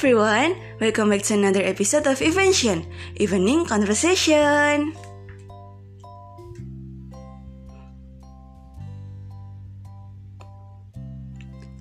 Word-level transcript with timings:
everyone, 0.00 0.56
welcome 0.80 1.12
back 1.12 1.20
to 1.20 1.36
another 1.36 1.60
episode 1.60 2.08
of 2.08 2.24
Evention, 2.24 2.88
Evening 3.20 3.68
Conversation. 3.68 4.96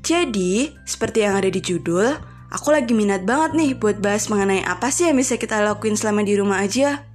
Jadi, 0.03 0.75
seperti 0.83 1.23
yang 1.23 1.39
ada 1.39 1.47
di 1.47 1.63
judul, 1.63 2.19
aku 2.51 2.75
lagi 2.75 2.91
minat 2.91 3.23
banget 3.23 3.55
nih 3.55 3.71
buat 3.79 4.03
bahas 4.03 4.27
mengenai 4.27 4.67
apa 4.67 4.91
sih 4.91 5.07
yang 5.07 5.15
bisa 5.15 5.39
kita 5.39 5.63
lakuin 5.63 5.95
selama 5.95 6.19
di 6.27 6.35
rumah 6.35 6.59
aja. 6.59 7.07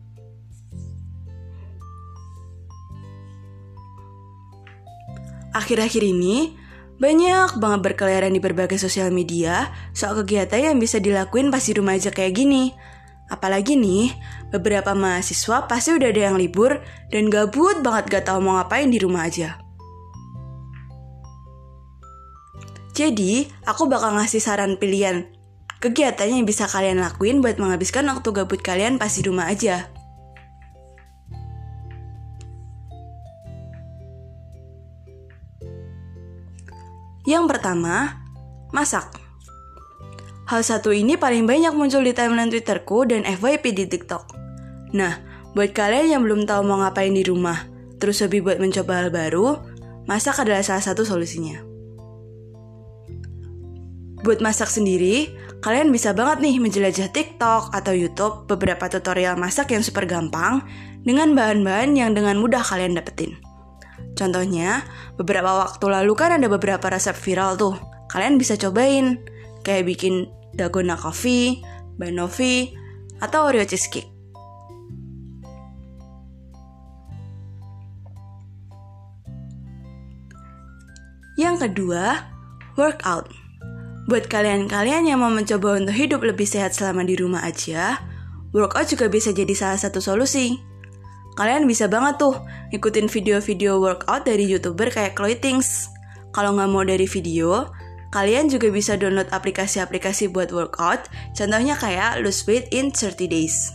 Akhir-akhir 5.52 6.00
ini, 6.00 6.63
banyak 6.94 7.58
banget 7.58 7.80
berkeliaran 7.82 8.30
di 8.30 8.38
berbagai 8.38 8.78
sosial 8.78 9.10
media 9.10 9.74
soal 9.90 10.14
kegiatan 10.22 10.72
yang 10.72 10.76
bisa 10.78 11.02
dilakuin 11.02 11.50
pas 11.50 11.62
di 11.62 11.74
rumah 11.74 11.98
aja 11.98 12.14
kayak 12.14 12.38
gini. 12.38 12.70
Apalagi 13.32 13.74
nih, 13.74 14.12
beberapa 14.52 14.92
mahasiswa 14.92 15.64
pasti 15.66 15.96
udah 15.96 16.08
ada 16.12 16.22
yang 16.30 16.36
libur 16.36 16.78
dan 17.10 17.32
gabut 17.32 17.80
banget 17.80 18.12
gak 18.12 18.24
tau 18.28 18.38
mau 18.38 18.60
ngapain 18.60 18.86
di 18.92 19.00
rumah 19.00 19.26
aja. 19.26 19.58
Jadi, 22.94 23.50
aku 23.66 23.90
bakal 23.90 24.14
ngasih 24.14 24.38
saran 24.38 24.78
pilihan 24.78 25.26
kegiatan 25.84 26.32
yang 26.32 26.48
bisa 26.48 26.64
kalian 26.64 26.96
lakuin 27.04 27.44
buat 27.44 27.60
menghabiskan 27.60 28.08
waktu 28.08 28.28
gabut 28.32 28.64
kalian 28.64 28.96
pas 28.96 29.12
di 29.12 29.22
rumah 29.26 29.52
aja. 29.52 29.93
Yang 37.24 37.56
pertama, 37.56 38.20
masak. 38.68 39.08
Hal 40.44 40.60
satu 40.60 40.92
ini 40.92 41.16
paling 41.16 41.48
banyak 41.48 41.72
muncul 41.72 42.04
di 42.04 42.12
timeline 42.12 42.52
Twitterku 42.52 43.08
dan 43.08 43.24
FYP 43.24 43.72
di 43.72 43.84
TikTok. 43.88 44.36
Nah, 44.92 45.16
buat 45.56 45.72
kalian 45.72 46.12
yang 46.12 46.22
belum 46.22 46.44
tahu 46.44 46.60
mau 46.68 46.84
ngapain 46.84 47.16
di 47.16 47.24
rumah, 47.24 47.64
terus 47.96 48.20
hobi 48.20 48.44
buat 48.44 48.60
mencoba 48.60 49.00
hal 49.00 49.08
baru, 49.08 49.56
masak 50.04 50.36
adalah 50.44 50.60
salah 50.60 50.84
satu 50.84 51.08
solusinya. 51.08 51.64
Buat 54.24 54.44
masak 54.44 54.68
sendiri, 54.68 55.32
kalian 55.64 55.92
bisa 55.92 56.12
banget 56.16 56.44
nih 56.44 56.56
menjelajah 56.60 57.08
TikTok 57.12 57.72
atau 57.72 57.92
YouTube 57.92 58.48
beberapa 58.48 58.88
tutorial 58.88 59.36
masak 59.36 59.72
yang 59.72 59.80
super 59.80 60.04
gampang 60.04 60.64
dengan 61.04 61.36
bahan-bahan 61.36 61.92
yang 61.92 62.16
dengan 62.16 62.40
mudah 62.40 62.60
kalian 62.60 62.96
dapetin. 62.96 63.43
Contohnya, 64.14 64.86
beberapa 65.18 65.66
waktu 65.66 65.86
lalu 65.90 66.14
kan 66.14 66.38
ada 66.38 66.46
beberapa 66.46 66.86
resep 66.86 67.18
viral 67.18 67.58
tuh. 67.58 67.74
Kalian 68.06 68.38
bisa 68.38 68.54
cobain, 68.54 69.18
kayak 69.66 69.90
bikin 69.90 70.30
dalgona 70.54 70.94
coffee, 70.94 71.58
banoffee, 71.98 72.70
atau 73.18 73.50
Oreo 73.50 73.66
cheesecake. 73.66 74.14
Yang 81.34 81.66
kedua, 81.66 82.30
workout. 82.78 83.26
Buat 84.06 84.30
kalian-kalian 84.30 85.10
yang 85.10 85.18
mau 85.18 85.32
mencoba 85.32 85.82
untuk 85.82 85.96
hidup 85.96 86.22
lebih 86.22 86.46
sehat 86.46 86.78
selama 86.78 87.02
di 87.02 87.18
rumah 87.18 87.42
aja, 87.42 87.98
workout 88.54 88.94
juga 88.94 89.10
bisa 89.10 89.34
jadi 89.34 89.50
salah 89.50 89.80
satu 89.80 89.98
solusi. 89.98 90.73
Kalian 91.34 91.66
bisa 91.66 91.90
banget 91.90 92.22
tuh 92.22 92.38
ngikutin 92.70 93.10
video-video 93.10 93.82
workout 93.82 94.22
dari 94.22 94.46
youtuber 94.46 94.86
kayak 94.86 95.18
Chloe 95.18 95.34
Things. 95.34 95.90
Kalau 96.30 96.54
nggak 96.54 96.70
mau 96.70 96.86
dari 96.86 97.10
video, 97.10 97.74
kalian 98.14 98.46
juga 98.46 98.70
bisa 98.70 98.94
download 98.94 99.26
aplikasi-aplikasi 99.34 100.30
buat 100.30 100.54
workout, 100.54 101.10
contohnya 101.34 101.74
kayak 101.74 102.22
Lose 102.22 102.46
Weight 102.46 102.70
in 102.70 102.94
30 102.94 103.26
Days. 103.26 103.74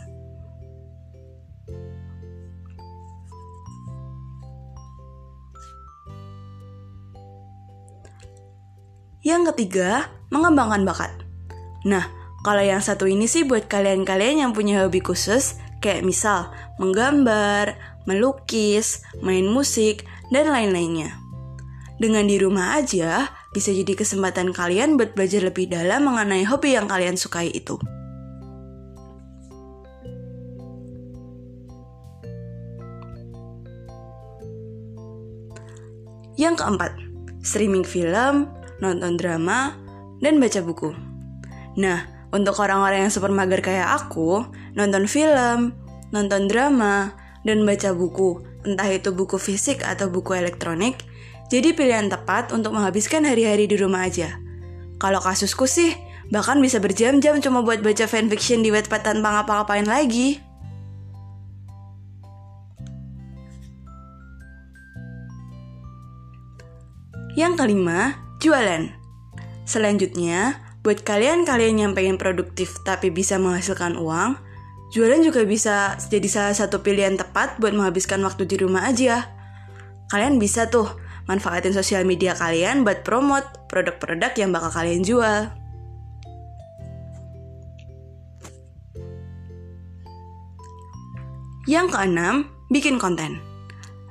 Yang 9.20 9.52
ketiga, 9.52 10.08
mengembangkan 10.32 10.88
bakat. 10.88 11.12
Nah, 11.84 12.08
kalau 12.40 12.64
yang 12.64 12.80
satu 12.80 13.04
ini 13.04 13.28
sih 13.28 13.44
buat 13.44 13.68
kalian-kalian 13.68 14.48
yang 14.48 14.52
punya 14.56 14.80
hobi 14.88 15.04
khusus, 15.04 15.60
kayak 15.80 16.06
misal 16.06 16.52
menggambar, 16.80 17.76
melukis, 18.08 19.04
main 19.24 19.48
musik, 19.48 20.08
dan 20.32 20.52
lain-lainnya. 20.52 21.16
Dengan 22.00 22.32
di 22.32 22.40
rumah 22.40 22.80
aja, 22.80 23.28
bisa 23.52 23.76
jadi 23.76 23.92
kesempatan 23.92 24.56
kalian 24.56 24.96
buat 24.96 25.18
belajar 25.20 25.44
lebih 25.44 25.68
dalam 25.68 26.08
mengenai 26.08 26.48
hobi 26.48 26.80
yang 26.80 26.88
kalian 26.88 27.20
sukai 27.20 27.52
itu. 27.52 27.76
Yang 36.40 36.64
keempat, 36.64 36.96
streaming 37.44 37.84
film, 37.84 38.48
nonton 38.80 39.20
drama, 39.20 39.76
dan 40.24 40.40
baca 40.40 40.64
buku. 40.64 40.96
Nah, 41.76 42.19
untuk 42.30 42.62
orang-orang 42.62 43.10
yang 43.10 43.14
super 43.14 43.34
mager 43.34 43.62
kayak 43.62 43.90
aku, 43.90 44.46
nonton 44.78 45.10
film, 45.10 45.74
nonton 46.14 46.46
drama, 46.46 47.14
dan 47.42 47.66
baca 47.66 47.90
buku, 47.96 48.44
entah 48.68 48.90
itu 48.90 49.10
buku 49.10 49.42
fisik 49.42 49.82
atau 49.82 50.12
buku 50.12 50.38
elektronik, 50.38 51.02
jadi 51.50 51.74
pilihan 51.74 52.14
tepat 52.14 52.54
untuk 52.54 52.78
menghabiskan 52.78 53.26
hari-hari 53.26 53.66
di 53.66 53.74
rumah 53.74 54.06
aja. 54.06 54.38
Kalau 55.02 55.18
kasusku 55.18 55.66
sih, 55.66 55.98
bahkan 56.30 56.62
bisa 56.62 56.78
berjam-jam 56.78 57.42
cuma 57.42 57.66
buat 57.66 57.82
baca 57.82 58.06
fanfiction 58.06 58.62
di 58.62 58.70
Wattpad 58.70 59.02
tanpa 59.02 59.42
ngapa-ngapain 59.42 59.90
lagi. 59.90 60.38
Yang 67.34 67.54
kelima, 67.56 68.20
jualan. 68.44 68.92
Selanjutnya, 69.64 70.69
buat 70.90 71.06
kalian-kalian 71.06 71.86
yang 71.86 71.92
pengen 71.94 72.18
produktif 72.18 72.82
tapi 72.82 73.14
bisa 73.14 73.38
menghasilkan 73.38 73.94
uang, 73.94 74.42
jualan 74.90 75.22
juga 75.22 75.46
bisa 75.46 75.94
jadi 76.10 76.26
salah 76.26 76.58
satu 76.58 76.82
pilihan 76.82 77.14
tepat 77.14 77.62
buat 77.62 77.78
menghabiskan 77.78 78.26
waktu 78.26 78.50
di 78.50 78.58
rumah 78.58 78.90
aja. 78.90 79.30
Kalian 80.10 80.42
bisa 80.42 80.66
tuh 80.66 80.90
manfaatin 81.30 81.78
sosial 81.78 82.10
media 82.10 82.34
kalian 82.34 82.82
buat 82.82 83.06
promote 83.06 83.70
produk-produk 83.70 84.34
yang 84.34 84.50
bakal 84.50 84.74
kalian 84.74 85.06
jual. 85.06 85.54
Yang 91.70 91.88
keenam, 91.94 92.50
bikin 92.74 92.98
konten. 92.98 93.38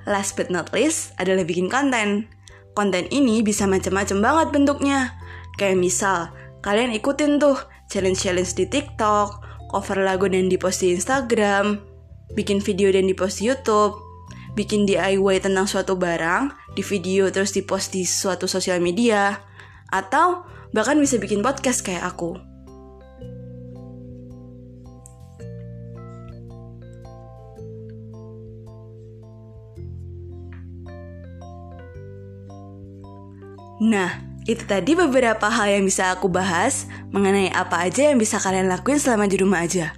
Last 0.07 0.39
but 0.39 0.47
not 0.47 0.71
least 0.71 1.11
adalah 1.19 1.43
bikin 1.43 1.67
konten. 1.67 2.31
Konten 2.79 3.11
ini 3.11 3.43
bisa 3.43 3.67
macam-macam 3.67 4.19
banget 4.23 4.49
bentuknya. 4.55 5.19
Kayak 5.59 5.83
misal, 5.83 6.31
kalian 6.61 6.91
ikutin 6.95 7.39
tuh 7.39 7.57
challenge-challenge 7.89 8.53
di 8.59 8.65
TikTok, 8.69 9.45
cover 9.71 10.01
lagu 10.03 10.27
dan 10.27 10.51
dipost 10.51 10.83
di 10.85 10.97
Instagram, 10.97 11.81
bikin 12.35 12.61
video 12.61 12.93
dan 12.93 13.09
dipost 13.09 13.41
di 13.41 13.49
YouTube, 13.49 13.97
bikin 14.59 14.85
DIY 14.85 15.45
tentang 15.45 15.71
suatu 15.71 15.95
barang, 15.95 16.75
di 16.75 16.83
video 16.83 17.31
terus 17.31 17.55
dipost 17.55 17.95
di 17.95 18.03
suatu 18.03 18.51
sosial 18.51 18.83
media, 18.83 19.39
atau 19.89 20.45
bahkan 20.75 20.99
bisa 21.01 21.17
bikin 21.17 21.41
podcast 21.41 21.81
kayak 21.87 22.05
aku. 22.05 22.37
Nah, 33.79 34.28
itu 34.49 34.65
tadi 34.65 34.97
beberapa 34.97 35.45
hal 35.53 35.77
yang 35.77 35.85
bisa 35.85 36.17
aku 36.17 36.33
bahas 36.33 36.89
mengenai 37.13 37.53
apa 37.53 37.85
aja 37.85 38.09
yang 38.09 38.17
bisa 38.17 38.41
kalian 38.41 38.73
lakuin 38.73 38.97
selama 38.97 39.29
di 39.29 39.37
rumah 39.37 39.61
aja. 39.61 39.93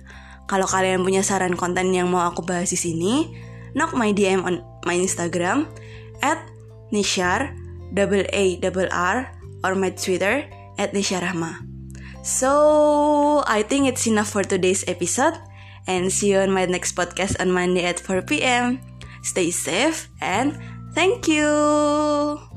Kalau 0.50 0.66
kalian 0.66 1.06
punya 1.06 1.22
saran 1.22 1.54
konten 1.54 1.94
yang 1.94 2.10
mau 2.10 2.26
aku 2.26 2.42
bahas 2.42 2.74
di 2.74 2.78
sini, 2.78 3.30
knock 3.78 3.94
my 3.94 4.10
DM 4.10 4.42
on 4.42 4.58
my 4.82 4.98
Instagram 4.98 5.70
at 6.18 6.42
nishar 6.90 7.54
double 7.94 8.26
a 8.34 8.58
double 8.58 8.90
r 8.90 9.30
or 9.62 9.78
my 9.78 9.94
Twitter 9.94 10.42
at 10.82 10.90
nisharahma. 10.90 11.62
So 12.26 13.46
I 13.46 13.62
think 13.62 13.86
it's 13.86 14.10
enough 14.10 14.34
for 14.34 14.42
today's 14.42 14.82
episode 14.90 15.38
and 15.86 16.10
see 16.10 16.34
you 16.34 16.42
on 16.42 16.50
my 16.50 16.66
next 16.66 16.98
podcast 16.98 17.38
on 17.38 17.54
Monday 17.54 17.86
at 17.86 18.02
4 18.02 18.26
p.m. 18.26 18.82
Stay 19.22 19.54
safe 19.54 20.10
and 20.18 20.58
thank 20.90 21.30
you. 21.30 22.49